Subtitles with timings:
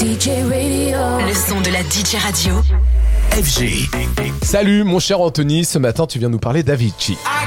[0.00, 0.96] DJ Radio.
[1.28, 2.54] Le son de la DJ Radio.
[3.32, 3.90] FG.
[4.42, 7.12] Salut mon cher Anthony, ce matin tu viens nous parler d'Avicii.
[7.12, 7.39] Et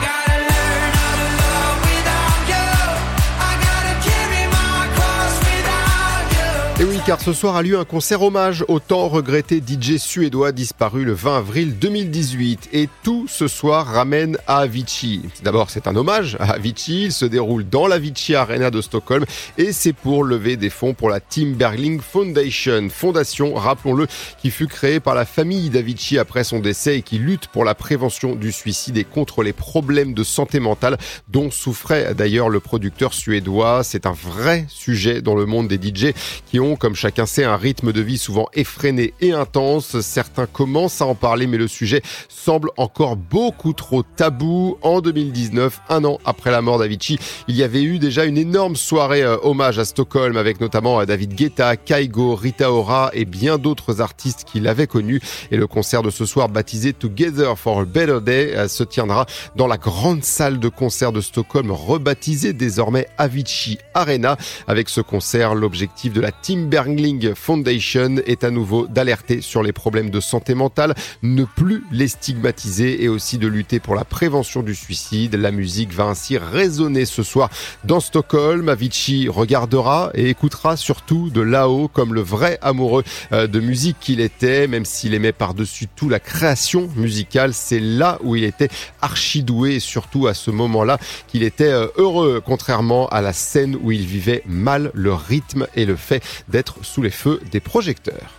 [7.06, 11.12] car ce soir a lieu un concert hommage au temps regretté DJ suédois disparu le
[11.12, 12.70] 20 avril 2018.
[12.72, 15.22] Et tout ce soir ramène à Avicii.
[15.44, 17.06] D'abord, c'est un hommage à Avicii.
[17.06, 19.26] Il se déroule dans la Avicii Arena de Stockholm
[19.58, 22.88] et c'est pour lever des fonds pour la Team Bergling Foundation.
[22.90, 24.08] Fondation, rappelons-le,
[24.42, 27.76] qui fut créée par la famille d'Avicii après son décès et qui lutte pour la
[27.76, 33.14] prévention du suicide et contre les problèmes de santé mentale dont souffrait d'ailleurs le producteur
[33.14, 33.84] suédois.
[33.84, 36.14] C'est un vrai sujet dans le monde des DJ
[36.46, 40.00] qui ont comme chacun sait, un rythme de vie souvent effréné et intense.
[40.02, 44.78] Certains commencent à en parler, mais le sujet semble encore beaucoup trop tabou.
[44.82, 48.76] En 2019, un an après la mort d'Avicii, il y avait eu déjà une énorme
[48.76, 53.58] soirée euh, hommage à Stockholm avec notamment euh, David Guetta, Kaigo, Rita Ora et bien
[53.58, 55.20] d'autres artistes qui l'avaient connu.
[55.52, 59.26] Et le concert de ce soir baptisé Together for a Better Day euh, se tiendra
[59.56, 64.38] dans la grande salle de concert de Stockholm rebaptisée désormais Avicii Arena.
[64.68, 69.72] Avec ce concert, l'objectif de la team Bergling Foundation est à nouveau d'alerter sur les
[69.72, 74.62] problèmes de santé mentale, ne plus les stigmatiser et aussi de lutter pour la prévention
[74.64, 75.36] du suicide.
[75.36, 77.50] La musique va ainsi résonner ce soir
[77.86, 78.68] dans Stockholm.
[78.68, 84.20] Avicii regardera et écoutera surtout de là-haut comme le vrai amoureux euh, de musique qu'il
[84.20, 87.54] était, même s'il aimait par-dessus tout la création musicale.
[87.54, 88.70] C'est là où il était
[89.02, 90.98] archi doué et surtout à ce moment-là
[91.30, 95.86] qu'il était euh, heureux, contrairement à la scène où il vivait mal le rythme et
[95.86, 98.32] le fait d'être sous les feux des projecteurs.